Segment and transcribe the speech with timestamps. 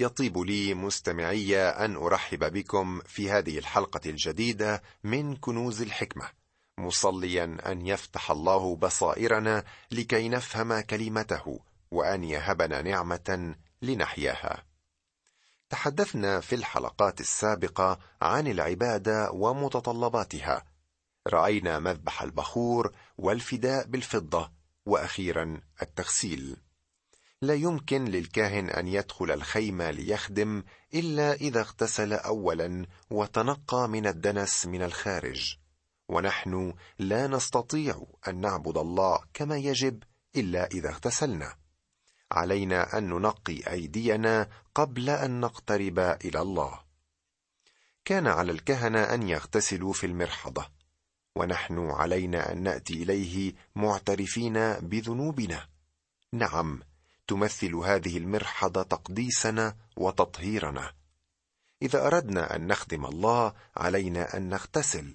[0.00, 6.28] يطيب لي مستمعي أن أرحب بكم في هذه الحلقة الجديدة من كنوز الحكمة.
[6.78, 11.60] مصليا أن يفتح الله بصائرنا لكي نفهم كلمته
[11.90, 14.64] وأن يهبنا نعمة لنحياها.
[15.70, 20.64] تحدثنا في الحلقات السابقة عن العبادة ومتطلباتها.
[21.28, 24.50] رأينا مذبح البخور والفداء بالفضة
[24.86, 26.56] وأخيرا التغسيل.
[27.42, 30.62] لا يمكن للكاهن أن يدخل الخيمه ليخدم
[30.94, 35.56] إلا إذا اغتسل اولا وتنقى من الدنس من الخارج.
[36.08, 40.02] ونحن لا نستطيع أن نعبد الله كما يجب
[40.36, 41.56] إلا إذا اغتسلنا.
[42.32, 46.80] علينا أن ننقي أيدينا قبل أن نقترب إلى الله.
[48.04, 50.70] كان على الكهنة أن يغتسلوا في المرحضة.
[51.36, 55.68] ونحن علينا أن نأتي إليه معترفين بذنوبنا.
[56.32, 56.80] نعم
[57.30, 60.92] تمثل هذه المرحضه تقديسنا وتطهيرنا.
[61.82, 65.14] إذا أردنا أن نخدم الله علينا أن نغتسل.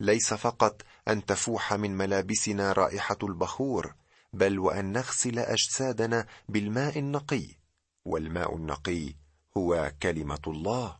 [0.00, 3.94] ليس فقط أن تفوح من ملابسنا رائحة البخور
[4.32, 7.46] بل وأن نغسل أجسادنا بالماء النقي.
[8.04, 9.14] والماء النقي
[9.56, 10.96] هو كلمة الله.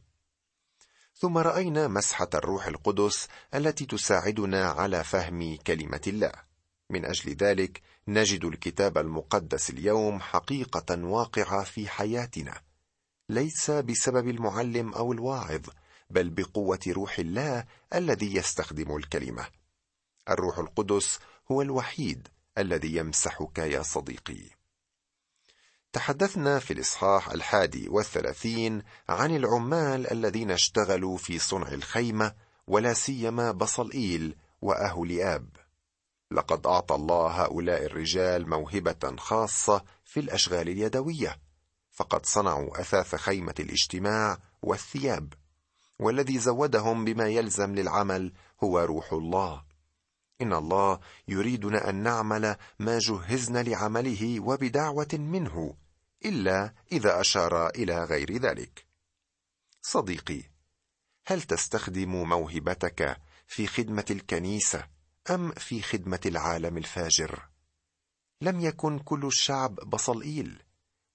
[1.17, 6.33] ثم رأينا مسحة الروح القدس التي تساعدنا على فهم كلمة الله.
[6.91, 12.61] من أجل ذلك نجد الكتاب المقدس اليوم حقيقة واقعة في حياتنا.
[13.29, 15.63] ليس بسبب المعلم أو الواعظ
[16.11, 19.47] بل بقوة روح الله الذي يستخدم الكلمة.
[20.29, 21.19] الروح القدس
[21.53, 24.51] هو الوحيد الذي يمسحك يا صديقي.
[25.93, 32.35] تحدثنا في الإصحاح الحادي والثلاثين عن العمال الذين اشتغلوا في صنع الخيمة
[32.67, 35.64] ولا سيما بصلئيل واهولياب
[36.31, 41.41] لقد أعطى الله هؤلاء الرجال موهبة خاصة في الأشغال اليدوية
[41.91, 45.33] فقد صنعوا أثاث خيمة الاجتماع والثياب
[45.99, 48.33] والذي زودهم بما يلزم للعمل
[48.65, 49.65] هو روح الله.
[50.41, 55.77] إن الله يريدنا أن نعمل ما جهزنا لعمله وبدعوة منه
[56.25, 58.87] إلا إذا أشار إلى غير ذلك.
[59.83, 60.43] صديقي
[61.27, 64.94] هل تستخدم موهبتك في خدمة الكنيسة
[65.31, 67.49] أم في خدمة العالم الفاجر؟
[68.41, 70.63] لم يكن كل الشعب بصلئيل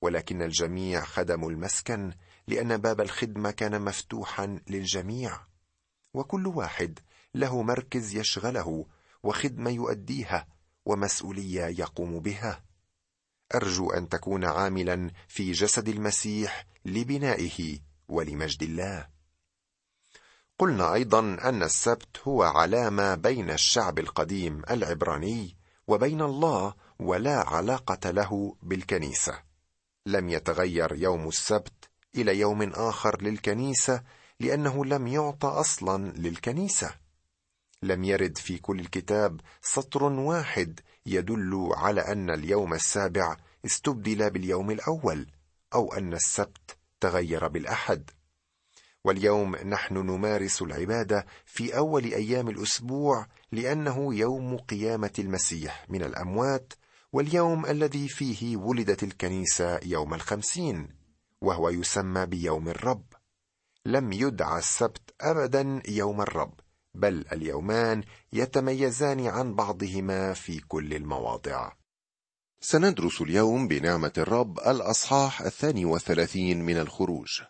[0.01, 2.13] ولكن الجميع خدموا المسكن
[2.47, 5.39] لأن باب الخدمة كان مفتوحا للجميع
[6.13, 6.99] وكل واحد
[7.35, 8.85] له مركز يشغله
[9.23, 10.47] وخدمة يؤديها
[10.85, 12.63] ومسؤولية يقوم بها.
[13.55, 19.18] أرجو أن تكون عاملا في جسد المسيح لبنائه ولمجد الله.
[20.59, 28.55] قلنا أيضا أن السبت هو علامة بين الشعب القديم العبراني وبين الله ولا علاقة له
[28.63, 29.39] بالكنيسة.
[30.05, 34.03] لم يتغير يوم السبت إلى يوم آخر للكنيسة
[34.39, 36.95] لأنه لم يعطى أصلا للكنيسة.
[37.83, 45.27] لم يرد في كل الكتاب سطر واحد يدل على أن اليوم السابع استبدل باليوم الأول
[45.73, 48.11] أو أن السبت تغير بالأحد.
[49.03, 56.73] واليوم نحن نمارس العبادة في أول أيام الأسبوع لأنه يوم قيامة المسيح من الأموات
[57.13, 60.87] واليوم الذي فيه ولدت الكنيسة يوم الخمسين
[61.41, 63.03] وهو يسمى بيوم الرب.
[63.85, 66.53] لم يدعى السبت ابدا يوم الرب
[66.93, 71.71] بل اليومان يتميزان عن بعضهما في كل المواضع.
[72.61, 77.41] سندرس اليوم بنعمة الرب الأصحاح الثاني والثلاثين من الخروج.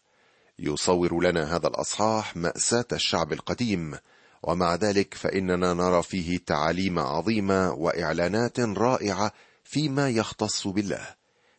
[0.59, 3.97] يصور لنا هذا الأصحاح مأساة الشعب القديم.
[4.44, 9.31] ومع ذلك فإننا نرى فيه تعاليم عظيمة وإعلانات رائعة
[9.64, 11.16] فيما يختص بالله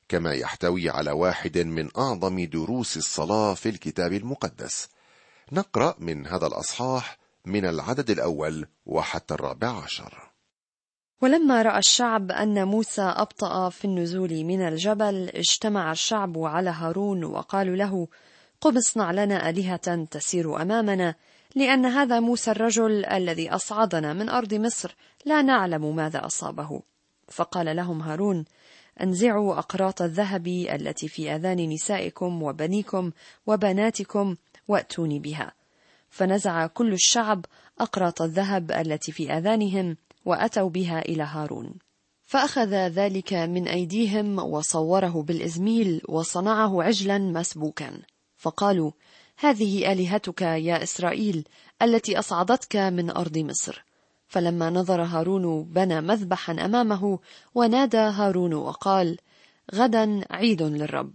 [0.08, 4.88] كما يحتوي على واحد من أعظم دروس الصلاة في الكتاب المقدس.
[5.52, 10.30] نقرأ من هذا الأصحاح من العدد الأول وحتى الرابع عشر.
[11.22, 17.76] ولما رأى الشعب أن موسى أبطأ في النزول من الجبل اجتمع الشعب على هارون وقالوا
[17.76, 18.08] له
[18.60, 21.14] قم اصنع لنا آلهة تسير أمامنا
[21.56, 26.82] لأن هذا موسى الرجل الذي أصعدنا من أرض مصر لا نعلم ماذا أصابه.
[27.28, 28.44] فقال لهم هارون
[29.02, 33.10] أنزعوا أقراط الذهب التي في آذان نسائكم وبنيكم
[33.46, 34.36] وبناتكم
[34.68, 35.52] وأتوني بها.
[36.10, 37.44] فنزع كل الشعب
[37.80, 41.74] أقراط الذهب التي في آذانهم وأتوا بها إلى هارون.
[42.24, 48.02] فأخذ ذلك من أيديهم وصوره بالإزميل وصنعه عجلا مسبوكا.
[48.40, 48.90] فقالوا
[49.38, 51.44] هذه آلهتك يا إسرائيل
[51.82, 53.84] التي أصعدتك من أرض مصر.
[54.28, 57.18] فلما نظر هارون بنى مذبحا أمامه
[57.54, 59.18] ونادى هارون وقال
[59.74, 61.14] غدا عيد للرب.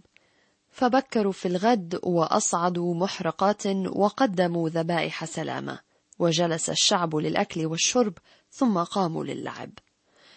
[0.71, 5.79] فبكروا في الغد وأصعدوا محرقات وقدموا ذبائح سلامة
[6.19, 8.13] وجلس الشعب للأكل والشرب
[8.51, 9.71] ثم قاموا للعب.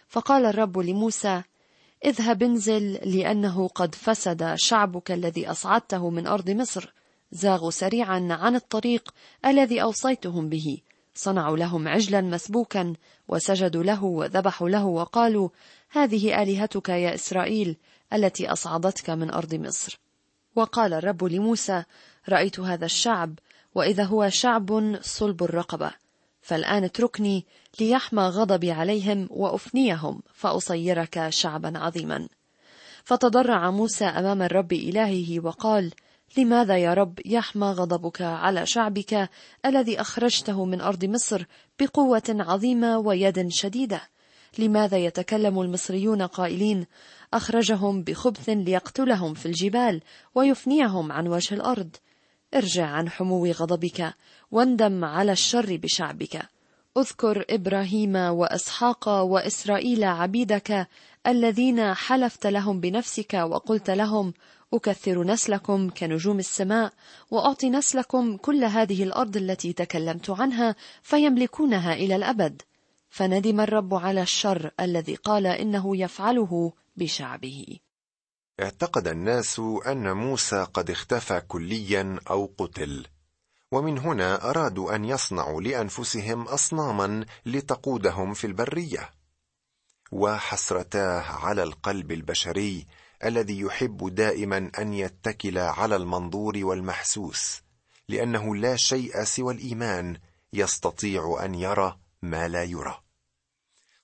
[0.08, 1.42] فقال الرب لموسى
[2.04, 6.92] اذهب انزل لأنه قد فسد شعبك الذي أصعدته من أرض مصر.
[7.32, 9.14] زاغوا سريعا عن الطريق
[9.44, 10.78] الذي أوصيتهم به.
[11.14, 12.94] صنعوا لهم عجلا مسبوكا
[13.28, 15.48] وسجدوا له وذبحوا له وقالوا
[15.90, 17.76] هذه آلهتك يا إسرائيل
[18.12, 20.00] التي أصعدتك من أرض مصر.
[20.56, 21.84] وقال الرب لموسى
[22.28, 23.38] رأيت هذا الشعب
[23.74, 25.90] وإذا هو شعب صلب الرقبة.
[26.48, 27.46] فالآن اتركني
[27.80, 32.28] ليحمى غضبي عليهم وأفنيهم فأصيرك شعبا عظيما.
[33.04, 35.92] فتضرع موسى أمام الرب إلهه وقال
[36.36, 39.30] لماذا يا رب يحمى غضبك على شعبك
[39.66, 41.44] الذي أخرجته من أرض مصر
[41.80, 44.00] بقوة عظيمة ويد شديدة؟
[44.58, 46.86] لماذا يتكلم المصريون قائلين
[47.34, 50.00] أخرجهم بخبث ليقتلهم في الجبال
[50.34, 51.96] ويفنيهم عن وجه الأرض؟
[52.54, 54.14] ارجع عن حمو غضبك
[54.50, 56.48] واندم على الشر بشعبك.
[56.98, 60.88] اذكر إبراهيم وإسحاق وإسرائيل عبيدك
[61.26, 64.34] الذين حلفت لهم بنفسك وقلت لهم
[64.74, 66.92] أكثر نسلكم كنجوم السماء
[67.30, 72.62] وأعطي نسلكم كل هذه الأرض التي تكلمت عنها فيملكونها إلى الأبد.
[73.10, 77.78] فندم الرب على الشر الذي قال إنه يفعله بشعبه.
[78.62, 83.06] اعتقد الناس أن موسى قد اختفى كليا أو قتل
[83.72, 89.10] ومن هنا أرادوا أن يصنعوا لأنفسهم اصناما لتقودهم في البرية.
[90.12, 92.86] وحسرتاه على القلب البشري
[93.24, 97.62] الذي يحب دائما أن يتكل على المنظور والمحسوس
[98.08, 100.16] لأنه لا شيء سوى الإيمان
[100.52, 103.00] يستطيع أن يرى ما لا يرى.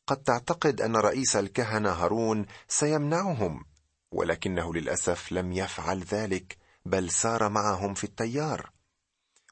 [0.06, 3.64] قد تعتقد أن رئيس الكهنة هارون سيمنعهم
[4.14, 8.70] ولكنه للأسف لم يفعل ذلك بل سار معهم في التيار.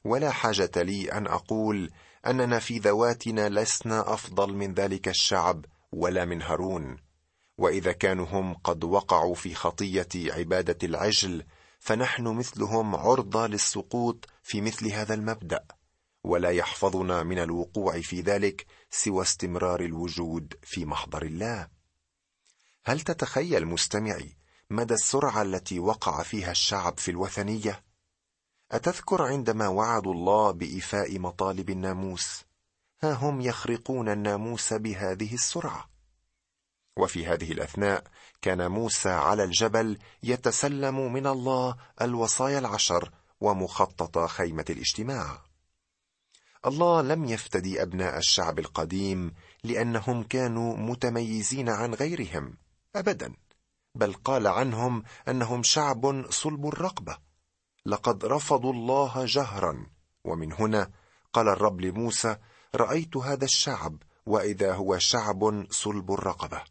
[0.05, 1.91] ولا حاجة لي أن أقول
[2.27, 6.97] أننا في ذواتنا لسنا أفضل من ذلك الشعب ولا من هارون.
[7.59, 11.45] وإذا كانوا هم قد وقعوا في خطية عبادة العجل
[11.79, 15.65] فنحن مثلهم عرضة للسقوط في مثل هذا المبدأ.
[16.25, 21.69] ولا يحفظنا من الوقوع في ذلك سوى استمرار الوجود في محضر الله.
[22.85, 24.42] هل تتخيل مستمعي
[24.73, 27.85] مدى السرعة التي وقع فيها الشعب في الوثنية؟
[28.73, 32.45] أتذكر عندما وعدوا الله بإيفاء مطالب الناموس.
[33.03, 35.91] ها هم يخرقون الناموس بهذه السرعة.
[36.97, 38.05] وفي هذه الأثناء
[38.43, 43.11] كان موسى على الجبل يتسلم من الله الوصايا العشر
[43.41, 45.43] ومخطط خيمة الاجتماع.
[46.67, 49.35] الله لم يفتدي أبناء الشعب القديم
[49.65, 52.57] لأنهم كانوا متميزين عن غيرهم
[52.97, 53.42] ابدا.
[53.95, 57.19] بل قال عنهم أنهم شعب صلب الرقبة.
[57.87, 59.87] لقد رفضوا الله جهرا.
[60.25, 60.91] ومن هنا
[61.33, 62.37] قال الرب لموسى
[62.75, 66.63] رأيت هذا الشعب وإذا هو شعب صلب الرقبة.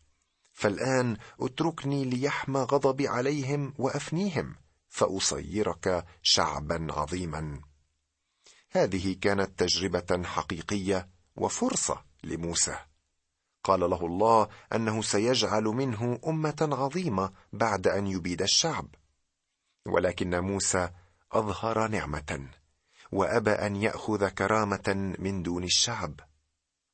[0.53, 4.56] فالآن اتركني ليحمى غضبي عليهم وأفنيهم
[4.89, 7.62] فأصيرك شعبا عظيما.
[8.71, 12.90] هذه كانت تجربة حقيقية وفرصة لموسى.
[13.63, 18.87] قال له الله أنه سيجعل منه أمة عظيمه بعد أن يبيد الشعب.
[19.87, 20.89] ولكن موسى
[21.31, 22.47] أظهر نعمة
[23.11, 26.19] وأبى أن يأخذ كرامة من دون الشعب.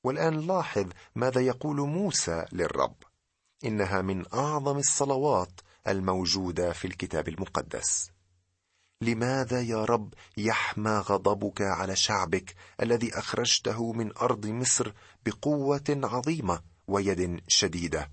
[0.04, 2.96] والآن لاحظ ماذا يقول موسى للرب.
[3.66, 8.17] إنها من أعظم الصلوات الموجودة في الكتاب المقدس.
[9.02, 14.94] لماذا يا رب يحمى غضبك على شعبك الذي أخرجته من أرض مصر
[15.26, 18.12] بقوة عظيمة ويد شديدة؟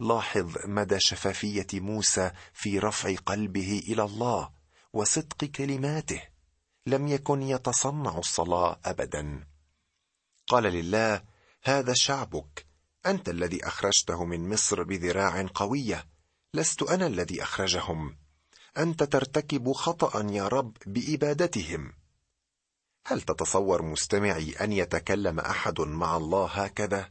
[0.00, 4.50] لاحظ مدى شفافية موسى في رفع قلبه إلى الله
[4.92, 6.22] وصدق كلماته.
[6.86, 9.46] لم يكن يتصنع الصلاة ابدا.
[10.48, 11.22] قال لله
[11.62, 12.66] هذا شعبك.
[13.06, 16.06] أنت الذي أخرجته من مصر بذراع قوية.
[16.54, 18.21] لست أنا الذي أخرجهم.
[18.78, 21.92] أنت ترتكب خطأ يا رب بإبادتهم.
[23.06, 27.10] هل تتصور مستمعي أن يتكلم أحد مع الله هكذا؟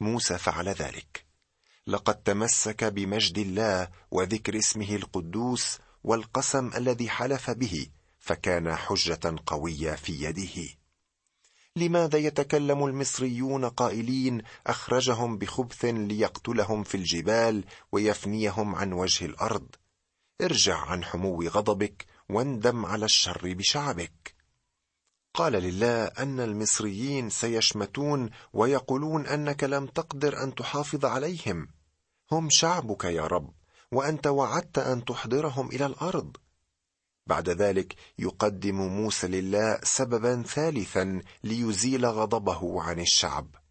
[0.00, 1.26] موسى فعل ذلك.
[1.86, 7.86] لقد تمسك بمجد الله وذكر اسمه القدوس والقسم الذي حلف به
[8.18, 10.68] فكان حجة قوية في يده.
[11.76, 19.66] لماذا يتكلم المصريون قائلين أخرجهم بخبث ليقتلهم في الجبال ويفنيهم عن وجه الأرض؟
[20.42, 24.34] ارجع عن حمو غضبك واندم على الشر بشعبك.
[25.34, 31.68] قال لله أن المصريين سيشمتون ويقولون أنك لم تقدر أن تحافظ عليهم.
[32.32, 33.54] هم شعبك يا رب
[33.92, 36.36] وأنت وعدت أن تحضرهم إلى الأرض.
[37.26, 43.65] بعد ذلك يقدم موسى لله سببا ثالثا ليزيل غضبه عن الشعب.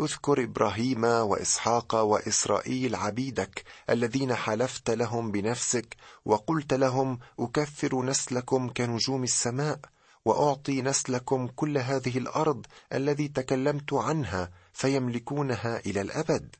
[0.00, 9.80] اذكر إبراهيم وإسحاق وإسرائيل عبيدك الذين حلفت لهم بنفسك وقلت لهم أكثر نسلكم كنجوم السماء
[10.24, 16.56] وأعطي نسلكم كل هذه الأرض الذي تكلمت عنها فيملكونها إلى الأبد.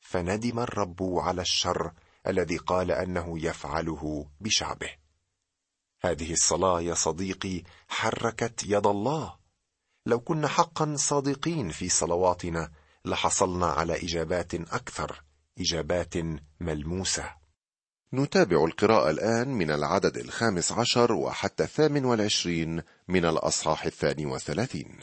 [0.00, 1.92] فندم الرب على الشر
[2.26, 4.90] الذي قال أنه يفعله بشعبه.
[6.00, 9.41] هذه الصلاة يا صديقي حركت يد الله.
[10.06, 12.70] لو كنا حقا صادقين في صلواتنا
[13.04, 15.22] لحصلنا على إجابات أكثر
[15.60, 16.14] إجابات
[16.60, 17.24] ملموسة.
[18.14, 24.98] نتابع القراءة الآن من العدد الخامس عشر وحتى الثامن والعشرين من الأصحاح الثاني والثلاثين.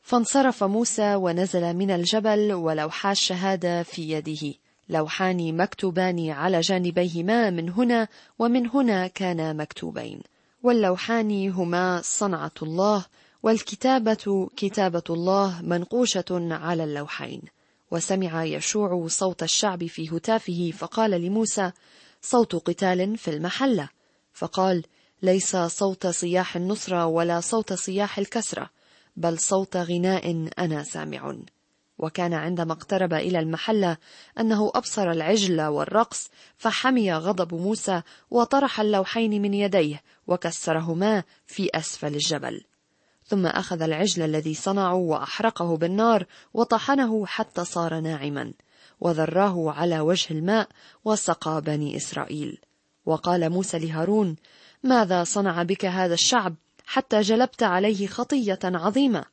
[0.00, 4.54] فانصرف موسى ونزل من الجبل ولوحا الشهادة في يده.
[4.88, 10.20] لوحان مكتوبان على جانبيهما من هنا ومن هنا كانا مكتوبين.
[10.62, 13.04] واللوحان هما صنعة الله
[13.44, 17.42] والكتابة كتابة الله منقوشة على اللوحين.
[17.90, 21.70] وسمع يشوع صوت الشعب في هتافه فقال لموسى
[22.22, 23.88] صوت قتال في المحلة.
[24.32, 24.82] فقال
[25.22, 28.70] ليس صوت صياح النصرة ولا صوت صياح الكسرة
[29.16, 31.36] بل صوت غناء أنا سامع.
[31.98, 33.96] وكان عندما اقترب إلى المحلة
[34.40, 42.64] أنه أبصر العجل والرقص فحمي غضب موسى وطرح اللوحين من يديه وكسرهما في أسفل الجبل.
[43.26, 48.52] ثم أخذ العجل الذي صنعه وأحرقه بالنار وطحنه حتى صار ناعما
[49.00, 50.68] وذراه على وجه الماء
[51.04, 52.58] وسقى بني إسرائيل.
[53.06, 54.36] وقال موسى لهارون
[54.82, 56.54] ماذا صنع بك هذا الشعب
[56.86, 59.24] حتى جلبت عليه خطية عظيمة؟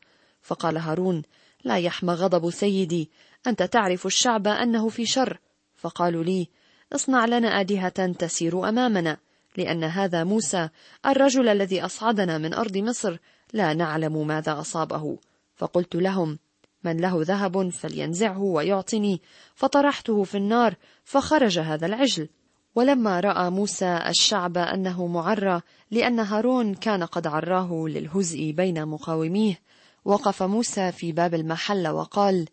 [0.42, 1.24] فقال هارون
[1.64, 3.10] لا يحمى غضب سيدي
[3.48, 5.40] أنت تعرف الشعب أنه في شر.
[5.76, 6.48] فقالوا لي
[6.94, 9.18] اصنع لنا آلهة تسير أمامنا
[9.58, 10.70] لأن هذا موسى
[11.06, 13.18] الرجل الذي أصعدنا من أرض مصر
[13.54, 15.18] لا نعلم ماذا أصابه.
[15.56, 16.40] فقلت لهم
[16.84, 19.22] من له ذهب فلينزعه ويعطني.
[19.56, 22.30] فطرحته في النار فخرج هذا العجل.
[22.76, 29.60] ولما رأى موسى الشعب أنه معرى لأن هارون كان قد عراه للهزء بين مقاوميه
[30.06, 32.48] وقف موسى في باب المحل وقال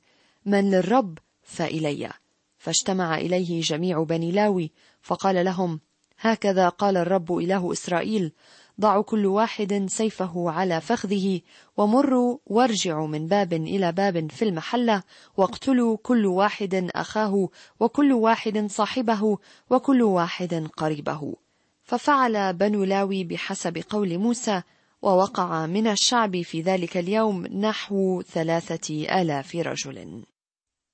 [0.47, 2.11] من للرب؟ فإلي.
[2.59, 5.81] فاجتمع إليه جميع بني لاوي فقال لهم
[6.19, 8.33] هكذا قال الرب إله إسرائيل.
[8.81, 11.41] ضعوا كل واحد سيفه على فخذه
[11.77, 15.03] ومروا وارجعوا من باب إلى باب في المحلة
[15.37, 17.49] واقتلوا كل واحد أخاه
[17.81, 19.39] وكل واحد صاحبه
[19.71, 21.35] وكل واحد قريبه.
[21.83, 24.63] ففعل بنو لاوي بحسب قول موسى
[25.03, 30.25] ووقع من الشعب في ذلك اليوم نحو ثلاثة آلاف رجل.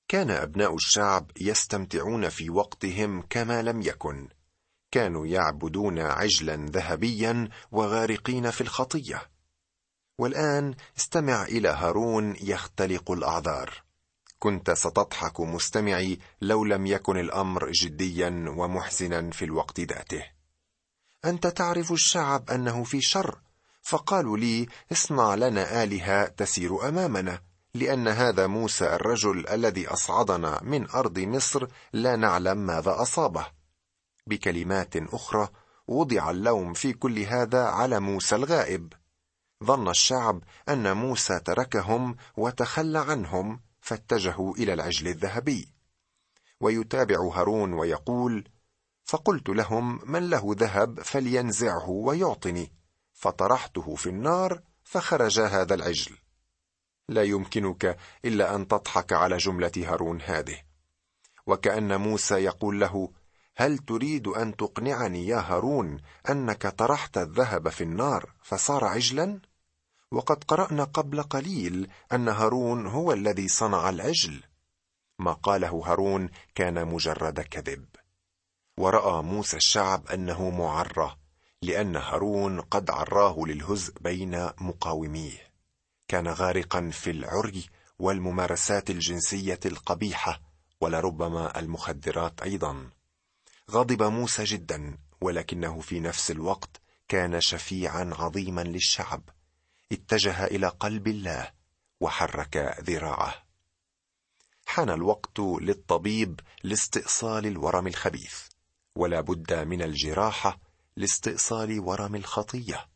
[0.07, 4.27] كان أبناء الشعب يستمتعون في وقتهم كما لم يكن.
[4.95, 9.21] كانوا يعبدون عجلا ذهبيا وغارقين في الخطية.
[10.19, 13.83] والآن استمع إلى هارون يختلق الأعذار.
[14.39, 20.23] كنت ستضحك مستمعي لو لم يكن الأمر جديا ومحزنا في الوقت ذاته.
[21.25, 23.39] أنت تعرف الشعب أنه في شر
[23.81, 27.41] فقالوا لي اصنع لنا آلهة تسير أمامنا
[27.73, 33.54] لأن هذا موسى الرجل الذي أصعدنا من أرض مصر لا نعلم ماذا أصابه.
[34.27, 35.49] بكلمات أخرى
[35.87, 38.93] وضع اللوم في كل هذا على موسى الغائب.
[39.63, 45.69] ظن الشعب أن موسى تركهم وتخلى عنهم فاتجهوا إلى العجل الذهبي.
[46.59, 48.49] ويتابع هارون ويقول
[49.03, 52.71] فقلت لهم من له ذهب فلينزعه ويعطني.
[53.13, 56.17] فطرحته في النار فخرج هذا العجل.
[57.09, 60.61] لا يمكنك إلا أن تضحك على جملة هارون هذه.
[61.47, 63.11] وكأن موسى يقول له
[63.57, 69.39] هل تريد أن تقنعني يا هارون أنك طرحت الذهب في النار فصار عجلا؟
[70.11, 74.43] وقد قرأنا قبل قليل أن هارون هو الذي صنع العجل.
[75.19, 77.85] ما قاله هارون كان مجرد كذب.
[78.77, 81.17] ورأى موسى الشعب أنه معرى
[81.61, 85.51] لأن هارون قد عراه للهزء بين مقاوميه.
[86.07, 87.65] كان غارقا في العري
[87.99, 90.41] والممارسات الجنسية القبيحة
[90.81, 92.89] ولربما المخدرات أيضا.
[93.71, 99.29] غضب موسى جدا ولكنه في نفس الوقت كان شفيعا عظيما للشعب.
[99.91, 101.51] اتجه إلى قلب الله
[102.01, 103.45] وحرك ذراعه.
[104.65, 108.41] حان الوقت للطبيب لاستئصال الورم الخبيث
[108.95, 110.59] ولا بد من الجراحه
[110.97, 112.89] لاستئصال ورم الخطية.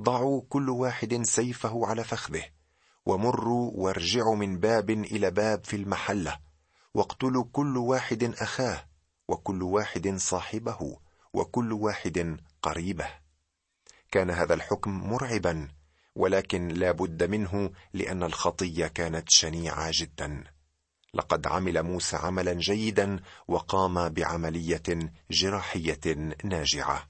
[0.00, 2.44] ضعوا كل واحد سيفه على فخذه
[3.06, 6.38] ومروا وارجعوا من باب إلى باب في المحلة
[6.94, 8.86] واقتلوا كل واحد أخاه
[9.28, 10.98] وكل واحد صاحبه
[11.32, 13.08] وكل واحد قريبه.
[14.10, 15.68] كان هذا الحكم مرعبا
[16.14, 20.44] ولكن لا بد منه لأن الخطية كانت شنيعة جدا.
[21.14, 27.08] لقد عمل موسى عملا جيدا وقام بعملية جراحية ناجعة.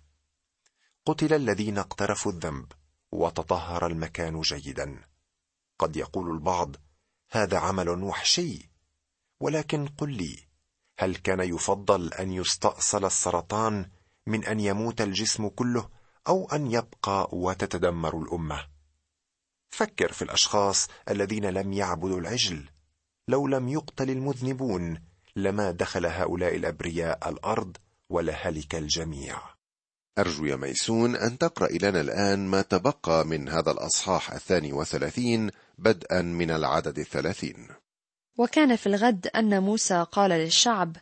[1.07, 2.73] قتل الذين اقترفوا الذنب
[3.13, 5.03] وتطهر المكان جيدا.
[5.79, 6.77] قد يقول البعض
[7.31, 8.71] هذا عمل وحشي
[9.41, 10.46] ولكن قل لي
[10.99, 13.87] هل كان يفضل أن يستأصل السرطان
[14.27, 15.89] من أن يموت الجسم كله
[16.29, 18.67] أو أن يبقى وتتدمر الأمة؟
[19.71, 22.69] فكر في الأشخاص الذين لم يعبدوا العجل.
[23.29, 25.01] لو لم يقتل المذنبون
[25.37, 27.77] لما دخل هؤلاء الأبرياء الأرض
[28.11, 29.39] ولهلك الجميع.
[30.19, 36.23] أرجو يا ميسون أن تقرأ لنا الآن ما تبقى من هذا الأصحاح الثاني وثلاثين بدءا
[36.23, 37.69] من العدد الثلاثين.
[38.39, 40.97] وكان في الغد أن موسى قال للشعب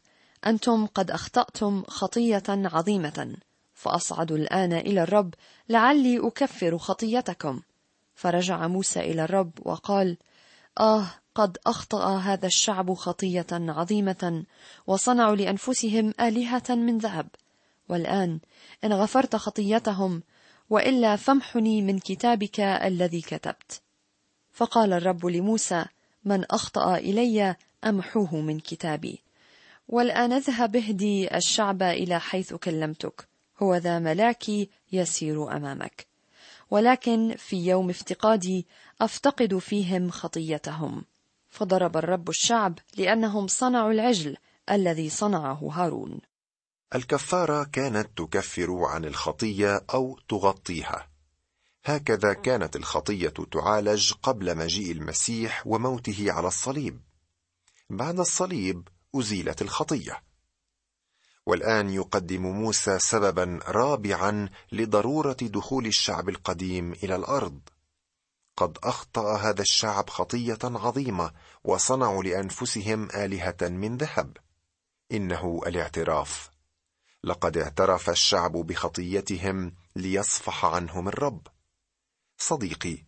[0.47, 3.37] أنتم قد أخطأتم خطية عظيمة
[3.75, 5.35] فأصعد الآن إلى الرب
[5.69, 7.61] لعلي أكفر خطيتكم.
[8.15, 10.17] فرجع موسى إلى الرب وقال
[10.81, 14.45] آه قد أخطأ هذا الشعب خطية عظيمة
[14.87, 17.29] وصنعوا لأنفسهم آلهة من ذهب.
[17.89, 18.41] والآن
[18.85, 20.23] إن غفرت خطيتهم
[20.71, 23.81] وإلا فامحني من كتابك الذي كتبت.
[24.53, 25.85] فقال الرب لموسى
[26.25, 29.23] من أخطأ إلي أمحوه من كتابي.
[29.89, 33.29] والآن اذهب اهدي الشعب إلى حيث كلمتك.
[33.63, 36.07] هو ذا ملاكي يسير أمامك.
[36.71, 38.67] ولكن في يوم افتقادي
[39.01, 41.05] أفتقد فيهم خطيتهم.
[41.51, 44.37] فضرب الرب الشعب لأنهم صنعوا العجل
[44.71, 46.21] الذي صنعه هارون.
[46.95, 51.14] الكفارة كانت تكفر عن الخطية أو تغطيها.
[51.87, 57.01] هكذا كانت الخطية تعالج قبل مجيء المسيح وموته على الصليب.
[57.91, 60.23] بعد الصليب أزيلت الخطية.
[61.47, 67.61] والآن يقدم موسى سببا رابعا لضرورة دخول الشعب القديم إلى الأرض.
[68.57, 71.33] قد أخطأ هذا الشعب خطية عظيمة
[71.65, 74.37] وصنعوا لأنفسهم آلهة من ذهب.
[75.13, 76.51] إنه الاعتراف.
[77.25, 81.54] لقد اعترف الشعب بخطيتهم ليصفح عنهم الرب.
[82.39, 82.99] صديقي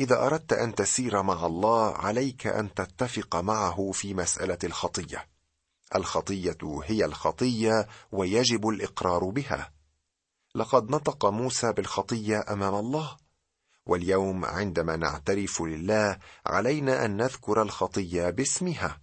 [0.00, 5.28] إذا أردت أن تسير مع الله عليك أن تتفق معه في مسألة الخطية.
[5.94, 9.72] الخطية هي الخطية ويجب الإقرار بها.
[10.54, 13.16] لقد نطق موسى بالخطية أمام الله.
[13.86, 19.00] واليوم عندما نعترف لله علينا أن نذكر الخطية باسمها.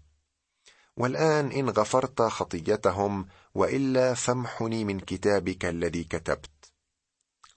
[0.98, 6.72] والآن إن غفرت خطيتهم وإلا فامحني من كتابك الذي كتبت.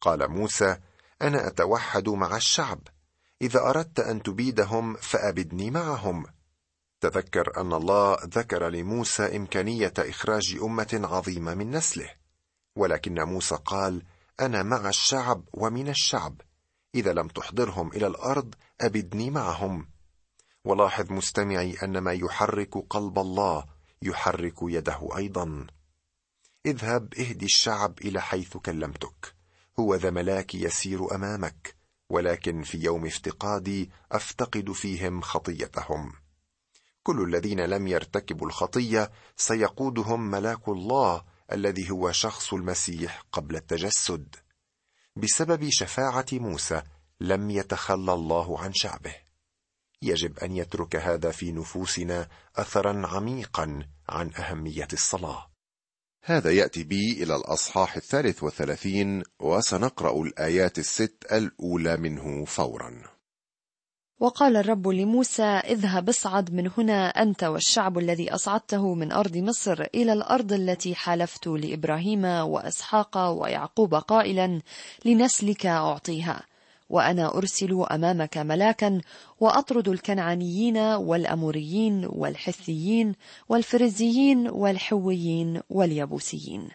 [0.00, 0.76] قال موسى
[1.22, 2.88] أنا أتوحد مع الشعب.
[3.42, 6.26] إذا أردت أن تبيدهم فأبدني معهم.
[7.00, 12.11] تذكر أن الله ذكر لموسى إمكانية إخراج أمة عظيمة من نسله.
[12.76, 14.02] ولكن موسى قال
[14.40, 16.40] أنا مع الشعب ومن الشعب.
[16.94, 19.88] إذا لم تحضرهم إلى الأرض أبدني معهم.
[20.64, 23.64] ولاحظ مستمعي أن ما يحرك قلب الله
[24.02, 25.66] يحرك يده أيضا.
[26.66, 29.38] اذهب اهدي الشعب إلى حيث كلمتك.
[29.81, 31.77] هو ذا ملاك يسير أمامك
[32.11, 36.12] ولكن في يوم افتقادي أفتقد فيهم خطيتهم.
[37.03, 44.37] كل الذين لم يرتكبوا الخطية سيقودهم ملاك الله الذي هو شخص المسيح قبل التجسد.
[45.17, 46.83] بسبب شفاعة موسى
[47.21, 49.14] لم يتخلى الله عن شعبه.
[50.03, 55.51] يجب أن يترك هذا في نفوسنا اثرا عميقا عن أهمية الصلاة.
[56.31, 63.03] هذا يأتي بي إلى الأصحاح الثالث والثلاثين وسنقرأ الآيات الست الأولى منه فورا.
[64.21, 70.12] وقال الرب لموسى اذهب اصعد من هنا أنت والشعب الذي أصعدته من أرض مصر إلى
[70.12, 74.61] الأرض التي حالفت لإبراهيم وإسحاق ويعقوب قائلا
[75.05, 76.43] لنسلك أعطيها.
[76.90, 79.01] وأنا أرسل أمامك ملاكا
[79.40, 83.14] وأطرد الكنعانيين والأموريين والحثيين
[83.48, 86.68] والفرزيين والحويين واليبوسيين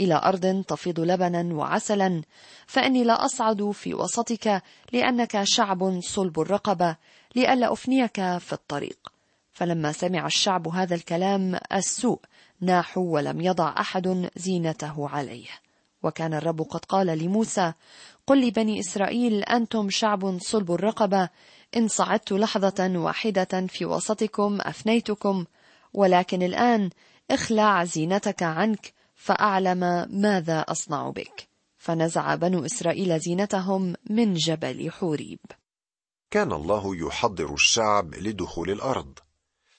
[0.00, 2.22] إلى أرض تفيض لبنا وعسلا
[2.66, 6.96] فإني لا أصعد في وسطك لأنك شعب صلب الرقبة
[7.36, 9.12] لئلا أفنيك في الطريق.
[9.52, 12.20] فلما سمع الشعب هذا الكلام السوء
[12.60, 15.65] ناحوا ولم يضع أحد زينته عليه.
[16.02, 17.72] وكان الرب قد قال لموسى
[18.26, 21.28] قل لبني إسرائيل أنتم شعب صلب الرقبة.
[21.76, 25.44] إن صعدت لحظة واحدة في وسطكم أفنيتكم
[25.94, 26.90] ولكن الآن
[27.30, 31.48] اخلع زينتك عنك فأعلم ماذا أصنع بك.
[31.78, 35.38] فنزع بنو إسرائيل زينتهم من جبل حوريب.
[36.30, 39.18] كان الله يحضر الشعب لدخول الأرض.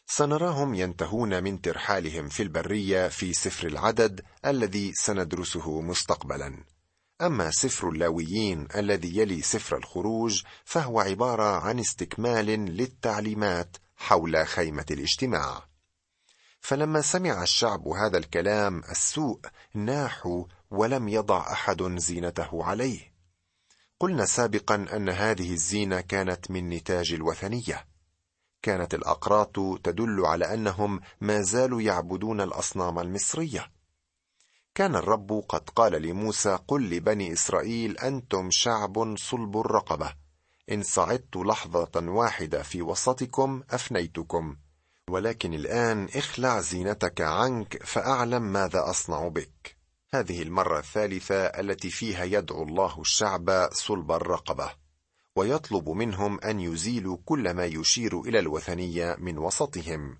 [0.10, 6.64] سنراهم ينتهون من ترحالهم في البرية في سفر العدد الذي سندرسه مستقبلا.
[7.22, 15.68] أما سفر اللاويين الذي يلي سفر الخروج فهو عبارة عن استكمال للتعليمات حول خيمة الاجتماع.
[16.60, 19.40] فلما سمع الشعب هذا الكلام السوء
[19.74, 23.14] ناحوا ولم يضع أحد زينته عليه.
[24.00, 27.97] قلنا سابقا أن هذه الزينة كانت من نتاج الوثنية.
[28.68, 33.72] كانت الأقراط تدل على أنهم ما زالوا يعبدون الأصنام المصرية.
[34.76, 40.14] كان الرب قد قال لموسى قل لبني إسرائيل أنتم شعب صلب الرقبة.
[40.72, 44.56] إن صعدت لحظة واحدة في وسطكم أفنيتكم.
[45.10, 49.78] ولكن الآن اخلع زينتك عنك فأعلم ماذا أصنع بك.
[50.14, 54.87] هذه المرة الثالثة التي فيها يدعو الله الشعب صلب الرقبة.
[55.38, 60.18] ويطلب منهم أن يزيلوا كل ما يشير إلى الوثنية من وسطهم.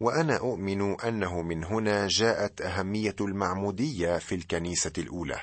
[0.00, 5.40] وأنا أؤمن أنه من هنا جاءت أهمية المعمودية في الكنيسة الأولى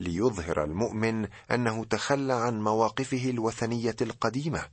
[0.00, 4.68] ليظهر المؤمن أنه تخلى عن مواقفه الوثنية القديمة.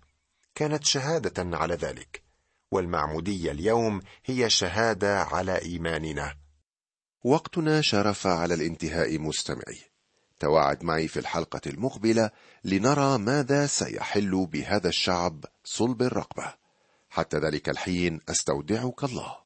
[0.56, 2.24] كانت شهادة على ذلك
[2.72, 6.36] والمعمودية اليوم هي شهادة على إيماننا.
[7.24, 9.89] وقتنا شرف على الانتهاء مستمعي.
[10.40, 12.32] تواعد معي في الحلقة المقبلة
[12.64, 16.54] لنرى ماذا سيحل بهذا الشعب صلب الرقبة.
[17.10, 19.39] حتى ذلك الحين أستودعك الله.